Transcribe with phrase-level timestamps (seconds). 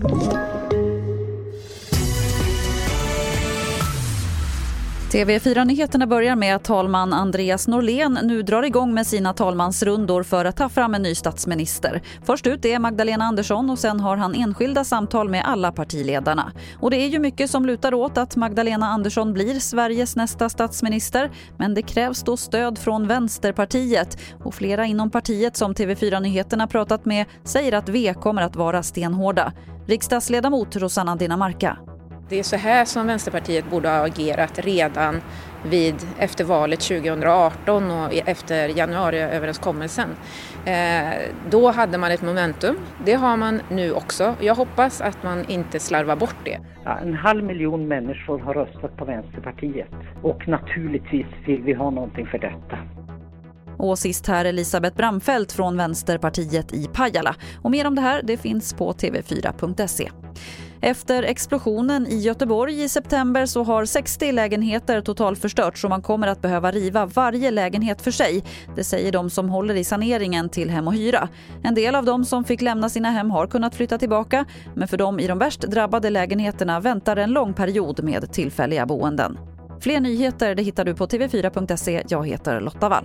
[0.00, 0.57] Thank you.
[5.12, 10.56] TV4-nyheterna börjar med att talman Andreas Norlén nu drar igång med sina talmansrundor för att
[10.56, 12.02] ta fram en ny statsminister.
[12.22, 16.52] Först ut är Magdalena Andersson och sen har han enskilda samtal med alla partiledarna.
[16.80, 21.30] Och det är ju mycket som lutar åt att Magdalena Andersson blir Sveriges nästa statsminister.
[21.56, 27.26] Men det krävs då stöd från Vänsterpartiet och flera inom partiet som TV4-nyheterna pratat med
[27.44, 29.52] säger att V kommer att vara stenhårda.
[29.86, 31.78] Riksdagsledamot Rosanna Dinamarca.
[32.28, 35.20] Det är så här som Vänsterpartiet borde ha agerat redan
[35.64, 40.08] vid, efter valet 2018 och efter januariöverenskommelsen.
[40.64, 41.08] Eh,
[41.50, 42.76] då hade man ett momentum.
[43.04, 44.34] Det har man nu också.
[44.40, 46.60] Jag hoppas att man inte slarvar bort det.
[46.84, 49.88] Ja, en halv miljon människor har röstat på Vänsterpartiet
[50.22, 52.78] och naturligtvis vill vi ha någonting för detta.
[53.78, 57.34] Och sist här Elisabeth Bramfelt från Vänsterpartiet i Pajala.
[57.62, 60.10] Och mer om det här det finns på tv4.se.
[60.80, 66.42] Efter explosionen i Göteborg i september så har 60 lägenheter totalförstörts och man kommer att
[66.42, 68.44] behöva riva varje lägenhet för sig.
[68.76, 71.28] Det säger de som håller i saneringen till Hem och Hyra.
[71.62, 74.96] En del av de som fick lämna sina hem har kunnat flytta tillbaka men för
[74.96, 79.38] de i de värst drabbade lägenheterna väntar en lång period med tillfälliga boenden.
[79.80, 82.02] Fler nyheter det hittar du på tv4.se.
[82.08, 83.04] Jag heter Lotta Wall.